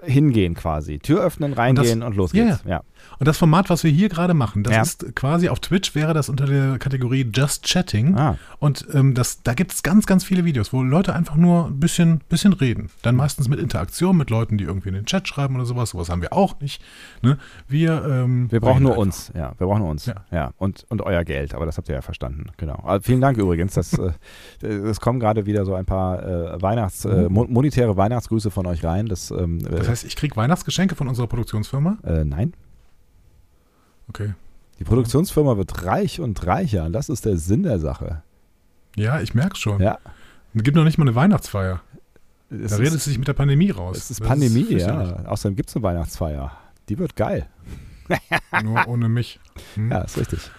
[0.07, 0.99] hingehen quasi.
[0.99, 2.65] Tür öffnen, reingehen und, los Ja, geht's.
[2.67, 2.83] Ja.
[3.19, 4.83] Und das Format, was wir hier gerade machen, das Ja.
[4.83, 8.17] ist quasi auf Twitch wäre das unter der Kategorie Just Chatting.
[8.17, 11.67] Ah, Und ähm, das, da gibt es ganz, ganz viele Videos, wo Leute einfach nur
[11.67, 12.89] ein bisschen, bisschen reden.
[13.03, 15.91] Dann meistens mit Interaktion mit Leuten, die irgendwie in den Chat schreiben oder sowas.
[15.91, 16.83] Sowas haben wir auch nicht.
[17.23, 17.37] Ne?
[17.69, 19.03] Wir, ähm, wir brauchen nur einfach.
[19.03, 19.33] uns.
[19.35, 20.07] Ja, wir brauchen nur uns.
[20.07, 20.25] Ja.
[20.31, 20.51] Ja.
[20.57, 21.55] Und, und euer Geld.
[21.55, 22.47] Aber das habt ihr ja verstanden.
[22.57, 22.83] Genau.
[22.85, 23.75] Also vielen Dank übrigens.
[23.75, 24.13] Das, äh,
[24.67, 28.83] es kommen gerade wieder so ein paar äh, Weihnachts, äh, mo- monetäre Weihnachtsgrüße von euch
[28.83, 29.07] rein.
[29.07, 31.99] Das, ähm, äh, Das heißt, ich kriege Weihnachtsgeschenke von unserer Produktionsfirma.
[32.03, 32.53] äh, nein.
[34.09, 34.35] Okay.
[34.81, 36.85] Die Produktionsfirma wird reich und reicher.
[36.87, 38.23] Und das ist der Sinn der Sache.
[38.97, 39.81] Ja, ich merke schon.
[39.81, 39.99] Ja.
[40.55, 41.81] Es gibt noch nicht mal eine Weihnachtsfeier.
[42.51, 43.97] Es da redet ist, es sich mit der Pandemie raus.
[43.99, 45.09] es ist Das Pandemie, fürchterlich.
[45.11, 45.25] ja.
[45.27, 46.53] Außerdem gibt es eine Weihnachtsfeier.
[46.89, 47.47] Die wird geil.
[48.63, 49.41] Nur ohne mich.
[49.75, 49.91] Hm?
[49.91, 50.51] Ja, ist richtig.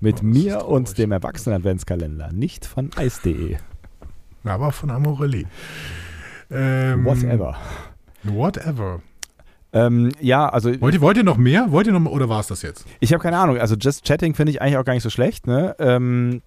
[0.00, 3.56] Mit Oh, mir ist und dem Erwachsenen-Adventskalender, nicht von Eis.de.
[4.44, 5.46] Aber von Amorelli.
[6.50, 7.56] Ähm, Whatever.
[8.24, 9.00] Whatever.
[9.72, 11.72] Ähm, ja, also Wollt ihr, wollt ihr noch mehr?
[11.72, 12.84] Wollt ihr noch oder war es das jetzt?
[13.00, 13.58] ich habe keine Ahnung.
[13.58, 15.46] Also Just Chatting finde ich eigentlich auch gar nicht so schlecht.
[15.46, 15.74] Ne?
[15.78, 16.42] Ähm,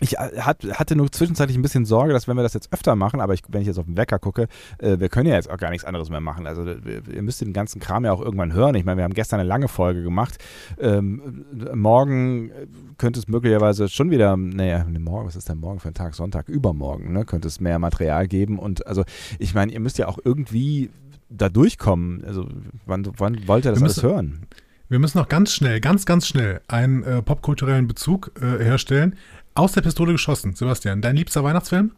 [0.00, 2.96] ich äh, hat, hatte nur zwischenzeitlich ein bisschen Sorge, dass wenn wir das jetzt öfter
[2.96, 5.50] machen, aber ich, wenn ich jetzt auf den Wecker gucke, äh, wir können ja jetzt
[5.50, 6.46] auch gar nichts anderes mehr machen.
[6.46, 8.74] Also wir, ihr müsst den ganzen Kram ja auch irgendwann hören.
[8.74, 10.38] Ich meine, wir haben gestern eine lange Folge gemacht.
[10.78, 12.66] Ähm, äh, morgen äh,
[12.98, 16.14] könnte es möglicherweise schon wieder, naja, nee, morgen, was ist denn morgen für ein Tag?
[16.14, 17.24] Sonntag, übermorgen, ne?
[17.24, 18.58] Könnte es mehr Material geben.
[18.58, 19.04] Und also,
[19.38, 20.90] ich meine, ihr müsst ja auch irgendwie
[21.28, 22.24] da durchkommen.
[22.24, 22.48] Also,
[22.86, 24.46] wann, wann wollt ihr das alles hören?
[24.90, 29.16] Wir müssen noch ganz schnell, ganz, ganz schnell einen äh, popkulturellen Bezug äh, herstellen.
[29.58, 30.54] Aus der Pistole geschossen.
[30.54, 31.90] Sebastian, dein liebster Weihnachtsfilm?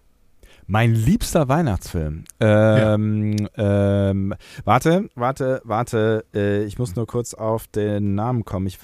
[0.66, 2.25] Mein liebster Weihnachtsfilm.
[2.38, 6.25] Ähm, ähm, warte, warte, warte.
[6.35, 8.66] Äh, ich muss nur kurz auf den Namen kommen.
[8.66, 8.79] Ich,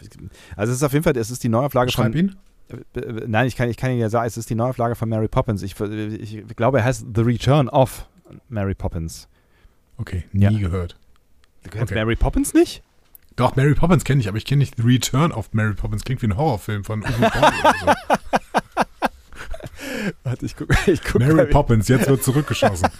[0.56, 2.16] also es ist auf jeden Fall, es ist die Neuauflage Schreib von.
[2.18, 2.36] ihn.
[2.94, 5.08] Äh, äh, Nein, ich kann, ich kann Ihnen ja sagen, es ist die Neuauflage von
[5.08, 5.62] Mary Poppins.
[5.62, 8.08] Ich, ich glaube, er heißt The Return of
[8.48, 9.28] Mary Poppins.
[9.96, 10.50] Okay, nie Ja.
[10.50, 10.98] gehört.
[11.62, 11.94] Du kennst Okay.
[12.04, 12.82] Mary Poppins nicht?
[13.36, 16.04] Doch, Mary Poppins kenne ich, aber ich kenne nicht The Return of Mary Poppins.
[16.04, 18.16] Klingt wie ein Horrorfilm von Uwe Boll oder so.
[20.22, 20.76] Warte, ich gucke.
[20.86, 22.88] Ich guck Mary mal, Poppins, jetzt wird zurückgeschossen.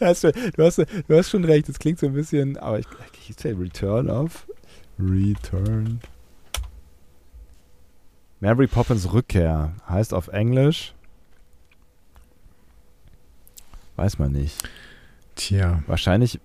[0.00, 2.86] Hast du, hast, du hast schon recht, es klingt so ein bisschen, aber ich,
[3.28, 4.46] ich Return of
[4.98, 6.00] Return.
[8.40, 10.94] Mary Poppins Rückkehr heißt auf Englisch.
[13.96, 14.68] Weiß man nicht.
[15.36, 16.40] Tja, Wahrscheinlich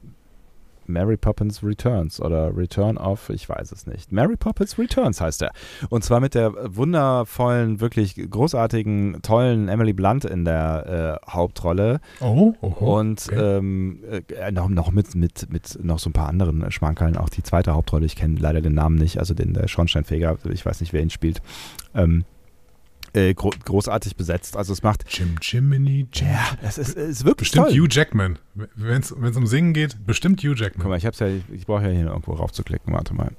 [0.88, 4.12] Mary Poppins Returns oder Return of, ich weiß es nicht.
[4.12, 5.52] Mary Poppins Returns heißt er.
[5.90, 12.00] Und zwar mit der wundervollen, wirklich großartigen, tollen Emily Blunt in der äh, Hauptrolle.
[12.22, 13.00] oh, oho.
[13.00, 13.58] Und okay.
[13.58, 17.18] ähm, äh, noch, noch mit, mit, mit noch so ein paar anderen Schmankerln.
[17.18, 20.66] Auch die zweite Hauptrolle, ich kenne leider den Namen nicht, also den der Schornsteinfeger, ich
[20.66, 21.42] weiß nicht, wer ihn spielt.
[21.94, 22.26] Ähm,
[23.14, 24.58] äh, gro großartig besetzt.
[24.58, 26.28] Also es macht, Jim Jiminy, Jim.
[26.28, 27.76] ja, es ist, es ist wirklich Bestimmt toll.
[27.80, 28.40] Hugh Jackman.
[28.76, 30.84] Wenn es um Singen geht, bestimmt Hugh Jackman.
[30.84, 33.32] Guck mal, ich hab's ja, ich brauche ja hier irgendwo raufzuklicken, warte mal.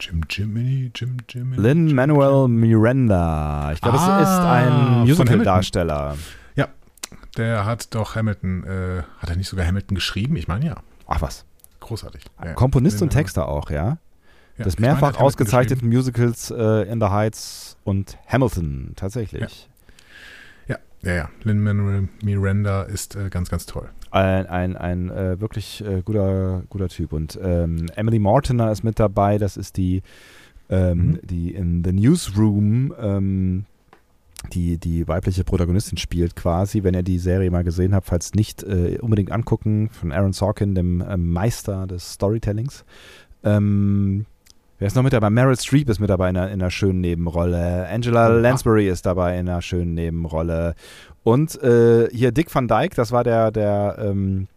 [0.00, 1.62] Jim Jiminy, Jim Jiminy.
[1.62, 3.72] Lin Jim Manuel Miranda.
[3.72, 5.00] Ich glaube, Ah, es ist von ein.
[5.06, 6.16] Musical-Darsteller.
[7.38, 10.36] Der hat doch Hamilton, äh, hat er nicht sogar Hamilton geschrieben?
[10.36, 10.76] Ich meine ja.
[11.06, 11.46] Ach was.
[11.80, 12.24] Großartig.
[12.44, 12.52] Ja.
[12.52, 13.24] Komponist und Lin-Manuel.
[13.24, 13.96] Texter auch, ja.
[14.62, 19.68] Ja, des meine, mehrfach Hamilton ausgezeichneten Musicals äh, In the Heights und Hamilton, tatsächlich.
[20.68, 21.30] Ja, ja, ja.
[21.42, 23.88] Lin-Manuel Miranda ist äh, ganz, ganz toll.
[24.12, 27.12] Ein, ein, ein äh, wirklich äh, guter, guter Typ.
[27.12, 30.02] Und ähm, Emily Mortimer ist mit dabei, das ist die,
[30.70, 31.18] ähm, Mhm.
[31.24, 33.64] die in The Newsroom ähm,
[34.52, 36.82] die, die weibliche Protagonistin spielt quasi.
[36.82, 40.74] Wenn ihr die Serie mal gesehen habt, falls nicht, äh, unbedingt angucken, von Aaron Sorkin,
[40.74, 42.84] dem ähm, Meister des Storytellings.
[43.44, 44.26] Ähm,
[44.82, 45.30] wer ist noch mit dabei?
[45.30, 47.86] Meryl Streep ist mit dabei in einer, in einer schönen Nebenrolle.
[47.88, 48.26] Angela.
[48.26, 50.74] Lansbury ist dabei in einer schönen Nebenrolle.
[51.22, 54.48] Und äh, hier Dick Van Dyke, das war der, der, ähm,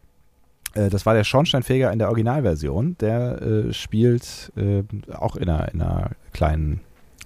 [0.74, 2.98] äh, das war der Schornsteinfeger in der Originalversion.
[3.00, 4.82] Der äh, spielt äh,
[5.14, 6.80] auch in einer, in einer kleinen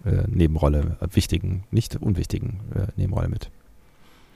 [0.04, 3.50] äh, Nebenrolle, wichtigen, nicht unwichtigen äh, Nebenrolle mit.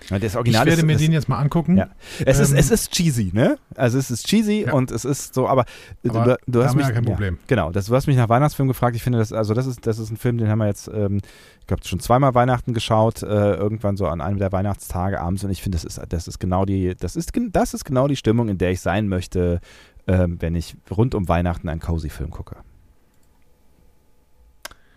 [0.09, 1.77] Ja, Das Ich Original werde ist, mir ist, den jetzt mal angucken.
[1.77, 1.87] Ja.
[2.25, 3.57] es, ist, ähm, es ist cheesy, ne?
[3.75, 4.73] Also es ist cheesy Ja.
[4.73, 5.65] und es ist so, aber,
[6.03, 7.37] äh, Aber du, du hast mich, ja kein Problem.
[7.47, 8.95] Genau, das, du hast mich nach Weihnachtsfilm gefragt.
[8.95, 11.21] Ich finde, das, also das ist, das ist ein Film, den haben wir jetzt, ähm,
[11.61, 15.43] ich glaube, schon zweimal Weihnachten geschaut, äh, irgendwann so an einem der Weihnachtstage abends.
[15.43, 18.15] Und ich finde, das ist, das ist genau die, das ist, das ist genau die
[18.17, 19.61] Stimmung, in der ich sein möchte,
[20.07, 22.57] ähm, wenn ich rund um Weihnachten einen cozy Film gucke.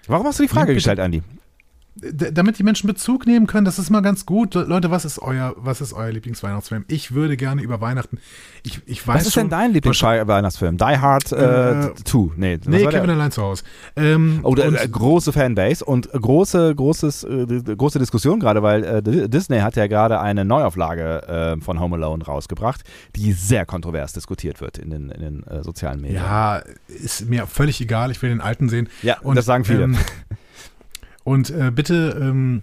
[0.09, 1.23] Warum hast du die Frage gestellt, Andi?
[1.99, 4.55] Damit die Menschen Bezug nehmen können, das ist mal ganz gut.
[4.55, 6.85] Le- Leute, was ist euer, was ist euer Lieblingsweihnachtsfilm?
[6.89, 8.19] Ich würde gerne über Weihnachten.
[8.65, 10.77] Ich, ich weiß Was ist schon, denn dein Lieblingsweihnachtsfilm?
[10.77, 12.33] Die Hard äh, Äh, 2?
[12.37, 12.85] Nee, Nee?
[12.87, 13.65] Kevin allein zu Hause.
[13.97, 19.29] Ähm, Oh, da, äh, große Fanbase und große, großes, äh, große Diskussion gerade, weil äh,
[19.29, 22.83] Disney hat ja gerade eine Neuauflage äh, von Home Alone rausgebracht,
[23.15, 26.23] die sehr kontrovers diskutiert wird in den, in den äh, sozialen Medien.
[26.23, 28.11] ja, ist mir völlig egal.
[28.11, 28.89] Ich will den alten sehen.
[29.03, 29.85] ja Und, das sagen viele.
[29.85, 29.97] Ähm,
[31.27, 32.63] und äh, bitte ähm,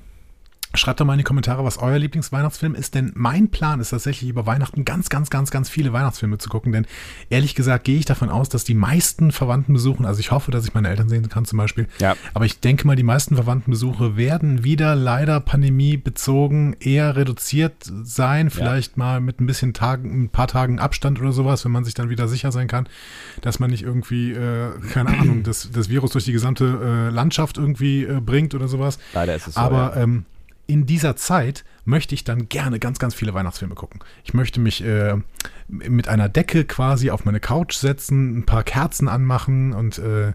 [0.73, 4.29] schreibt doch mal in die Kommentare, was euer Lieblingsweihnachtsfilm ist, denn mein Plan ist tatsächlich
[4.29, 6.86] über Weihnachten ganz, ganz, ganz, ganz viele Weihnachtsfilme zu gucken, denn
[7.29, 10.65] ehrlich gesagt gehe ich davon aus, dass die meisten Verwandten besuchen, also ich hoffe, dass
[10.65, 12.15] ich meine Eltern sehen kann zum Beispiel, ja.
[12.33, 18.49] aber ich denke mal, die meisten Verwandtenbesuche werden wieder leider pandemiebezogen eher reduziert sein.
[18.49, 21.93] Vielleicht mal mit ein bisschen Tagen, ein paar Tagen Abstand oder sowas, wenn man sich
[21.93, 22.88] dann wieder sicher sein kann,
[23.41, 27.57] dass man nicht irgendwie, äh, keine Ahnung, das, das Virus durch die gesamte äh, Landschaft
[27.57, 28.99] irgendwie äh, bringt oder sowas.
[29.13, 29.59] Leider ist es so.
[29.59, 30.03] Aber ja.
[30.03, 30.25] ähm,
[30.67, 33.99] in dieser Zeit möchte ich dann gerne ganz, ganz viele Weihnachtsfilme gucken.
[34.23, 35.15] Ich möchte mich äh,
[35.67, 40.34] mit einer Decke quasi auf meine Couch setzen, ein paar Kerzen anmachen und äh,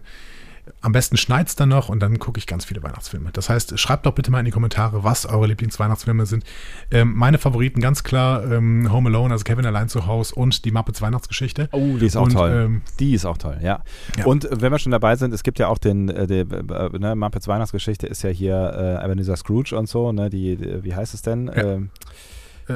[0.81, 3.29] am besten schneit es dann noch und dann gucke ich ganz viele Weihnachtsfilme.
[3.33, 6.43] Das heißt, schreibt doch bitte mal in die Kommentare, was eure Lieblingsweihnachtsfilme sind.
[6.91, 10.71] Ähm, meine Favoriten ganz klar ähm, Home Alone, also Kevin allein zu Hause und die
[10.71, 11.69] Muppets Weihnachtsgeschichte.
[11.71, 12.51] Oh, die ist auch und, toll.
[12.51, 13.83] Ähm, die ist auch toll, ja.
[14.17, 14.25] Ja.
[14.25, 16.97] Und äh, wenn wir schon dabei sind, es gibt ja auch den, äh, der, äh,
[16.97, 20.95] ne, Muppets Weihnachtsgeschichte ist ja hier äh, Ebenezer Scrooge und so, ne, die, die wie
[20.95, 21.51] heißt es denn?
[21.53, 22.09] Ähm, äh,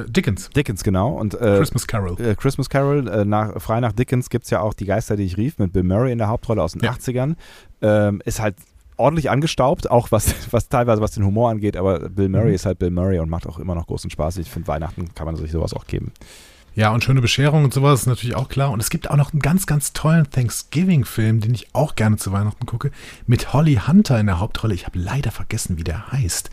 [0.08, 1.10] Dickens, Dickens, genau.
[1.14, 2.20] Und äh, Christmas Carol.
[2.20, 5.22] äh, Christmas Carol, äh, nach, frei nach Dickens gibt es ja auch Die Geister, die
[5.24, 6.92] ich rief, mit Bill Murray in der Hauptrolle aus den Ja.
[6.92, 7.36] 80ern.
[7.82, 8.56] Ähm, ist halt
[8.96, 12.54] ordentlich angestaubt, auch was, was teilweise was den Humor angeht, aber Bill Murray Mhm.
[12.54, 14.36] ist halt Bill Murray und macht auch immer noch großen Spaß.
[14.38, 16.12] Ich finde, Weihnachten kann man sich sowas auch geben.
[16.76, 18.72] Ja, und schöne Bescherung und sowas ist natürlich auch klar.
[18.72, 22.32] Und es gibt auch noch einen ganz, ganz tollen Thanksgiving-Film, den ich auch gerne zu
[22.32, 22.90] Weihnachten gucke,
[23.28, 24.74] mit Holly Hunter in der Hauptrolle.
[24.74, 26.50] Ich habe leider vergessen, wie der heißt.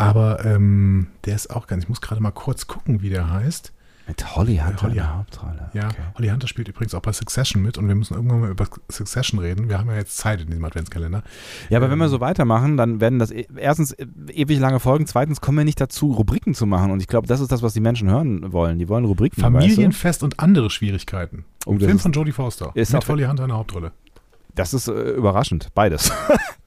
[0.00, 1.84] Aber ähm, der ist auch ganz.
[1.84, 3.72] Ich muss gerade mal kurz gucken, wie der heißt.
[4.08, 5.70] Mit Holly Hunter Holly- in der Hauptrolle.
[5.72, 5.96] Ja, Okay.
[6.18, 9.38] Holly Hunter spielt übrigens auch bei Succession mit und wir müssen irgendwann mal über Succession
[9.38, 9.68] reden.
[9.68, 11.22] Wir haben ja jetzt Zeit in diesem Adventskalender.
[11.68, 14.80] Ja, aber wenn wir Ähm, so weitermachen, dann werden das e- erstens e- ewig lange
[14.80, 16.90] Folgen, zweitens kommen wir nicht dazu, Rubriken zu machen.
[16.90, 18.80] Und ich glaube, das ist das, was die Menschen hören wollen.
[18.80, 19.40] Die wollen Rubriken.
[19.40, 21.44] Familienfest und andere Schwierigkeiten.
[21.66, 22.72] Oh, Film von Jodie Foster.
[22.74, 23.92] ist mit Holly Hunter in der Hauptrolle.
[23.92, 24.20] Weißt du?
[24.56, 26.10] Das ist äh, überraschend, beides.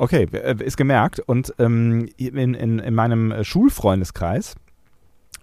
[0.00, 1.20] okay, äh, ist gemerkt.
[1.20, 4.56] Und ähm, in, in, in meinem äh, Schulfreundeskreis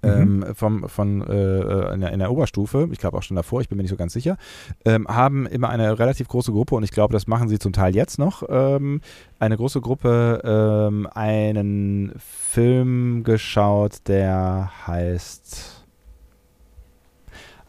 [0.03, 3.69] ähm, vom, von, äh, in, der, in der Oberstufe, ich glaube auch schon davor, ich
[3.69, 4.37] bin mir nicht so ganz sicher,
[4.85, 7.95] ähm, haben immer eine relativ große Gruppe und ich glaube, das machen sie zum Teil
[7.95, 9.01] jetzt noch, ähm,
[9.39, 15.76] eine große Gruppe ähm, einen Film geschaut, der heißt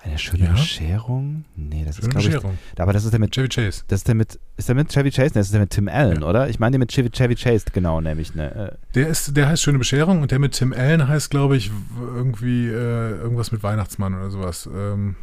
[0.09, 0.51] Eine schöne Ja.
[0.53, 1.44] Bescherung?
[1.57, 3.83] Nee, das ist Schöne glaube ich, aber das ist der mit Chevy Chase.
[3.88, 5.29] das ist der mit, ist der mit Chevy Chase?
[5.29, 6.49] Ne, das ist der mit Tim Allen, oder?
[6.49, 8.35] Ich meine den mit Chevy, Chevy Chase, genau, nämlich.
[8.35, 8.73] Ne?
[8.73, 11.71] Äh, Der, ist, der heißt Schöne Bescherung und der mit Tim Allen heißt, glaube ich,
[12.14, 14.68] irgendwie äh, irgendwas mit Weihnachtsmann oder sowas.
[14.75, 15.16] Ähm,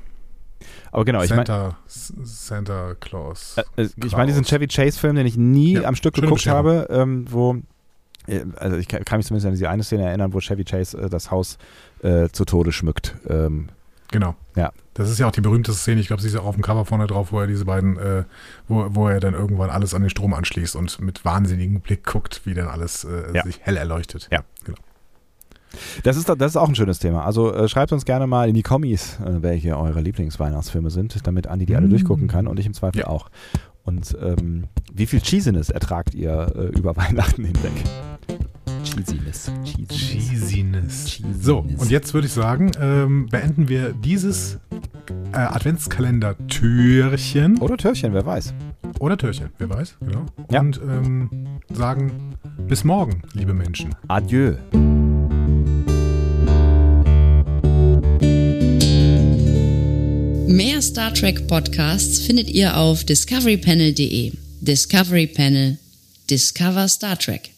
[0.92, 3.56] Aber genau, ich meine, Santa, Santa Claus.
[3.78, 6.58] äh, äh, ich meine diesen Chevy Chase-Film, den ich nie Ja, am Stück geguckt Bescherung.
[6.58, 7.56] habe, ähm, wo,
[8.28, 10.98] äh, also ich kann, kann mich zumindest an diese eine Szene erinnern, wo Chevy Chase
[10.98, 11.58] äh, das Haus
[12.04, 13.16] äh, zu Tode schmückt.
[13.28, 13.70] Ähm,
[14.12, 14.36] Genau.
[14.56, 14.72] Ja.
[14.94, 16.86] Das ist ja auch die berühmteste Szene, ich glaube, sie ist auch auf dem Cover
[16.86, 18.24] vorne drauf, wo er diese beiden, äh,
[18.68, 22.42] wo, wo er dann irgendwann alles an den Strom anschließt und mit wahnsinnigem Blick guckt,
[22.46, 23.44] wie dann alles äh, Ja.
[23.44, 24.30] sich hell erleuchtet.
[24.32, 24.44] Ja.
[24.64, 24.78] Genau.
[26.04, 27.26] das, ist, das ist auch ein schönes Thema.
[27.26, 31.48] Also äh, schreibt uns gerne mal in die Kommis, äh, welche eure Lieblingsweihnachtsfilme sind, damit
[31.48, 31.90] Andi die alle Mm.
[31.90, 33.08] durchgucken kann und ich im Zweifel Ja.
[33.08, 33.30] auch.
[33.84, 37.74] Und ähm, wie viel Cheesiness ertragt ihr äh, über Weihnachten hinweg?
[38.96, 39.52] Cheesiness.
[39.64, 39.90] Cheesiness.
[39.90, 41.06] Cheesiness.
[41.06, 41.44] Cheesiness.
[41.44, 44.58] So, und jetzt würde ich sagen, ähm, beenden wir dieses
[45.34, 48.54] äh, Adventskalender-Türchen Oder Türchen, wer weiß.
[49.00, 50.26] oder Türchen, wer weiß, genau.
[50.50, 50.62] Ja.
[50.62, 51.30] Und ähm,
[51.74, 52.36] sagen
[52.68, 53.94] bis morgen, liebe Menschen.
[54.08, 54.54] Adieu.
[60.48, 64.32] Mehr Star Trek Podcasts findet ihr auf discoverypanel.de.
[64.62, 65.78] Discovery Panel.
[66.30, 67.52] Discover Star Trek.